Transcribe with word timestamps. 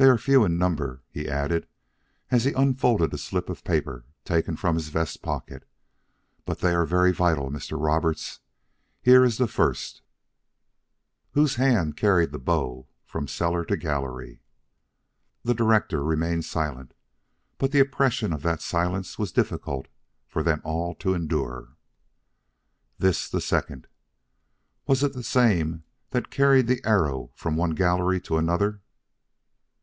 They 0.00 0.08
are 0.08 0.18
few 0.18 0.44
in 0.44 0.58
number," 0.58 1.04
he 1.12 1.28
added, 1.28 1.68
as 2.32 2.42
he 2.44 2.50
unfolded 2.54 3.14
a 3.14 3.18
slip 3.18 3.48
of 3.48 3.62
paper 3.62 4.04
taken 4.24 4.56
from 4.56 4.74
his 4.74 4.88
vest 4.88 5.22
pocket. 5.22 5.62
"But 6.44 6.58
they 6.58 6.74
are 6.74 6.84
very 6.84 7.12
vital, 7.12 7.52
Mr. 7.52 7.80
Roberts. 7.80 8.40
Here 9.00 9.22
is 9.24 9.38
the 9.38 9.46
first: 9.46 10.02
"'Whose 11.34 11.54
hand 11.54 11.96
carried 11.96 12.32
the 12.32 12.40
bow 12.40 12.88
from 13.04 13.28
cellar 13.28 13.64
to 13.66 13.76
gallery?'" 13.76 14.40
The 15.44 15.54
director 15.54 16.02
remained 16.02 16.46
silent; 16.46 16.94
but 17.58 17.70
the 17.70 17.78
oppression 17.78 18.32
of 18.32 18.42
that 18.42 18.60
silence 18.60 19.20
was 19.20 19.30
difficult 19.30 19.86
for 20.26 20.42
them 20.42 20.60
all 20.64 20.96
to 20.96 21.14
endure. 21.14 21.76
"This 22.98 23.28
the 23.28 23.40
second: 23.40 23.86
"'Was 24.84 25.04
it 25.04 25.12
the 25.12 25.22
same 25.22 25.84
that 26.10 26.28
carried 26.28 26.66
the 26.66 26.84
arrow 26.84 27.30
from 27.36 27.54
one 27.56 27.70
gallery 27.76 28.20
to 28.22 28.36
another?'" 28.36 28.80